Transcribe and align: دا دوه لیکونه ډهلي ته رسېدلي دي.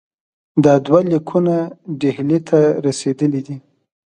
دا 0.63 0.73
دوه 0.85 1.01
لیکونه 1.11 1.55
ډهلي 2.01 2.39
ته 2.49 2.59
رسېدلي 2.85 3.41
دي. 3.47 3.57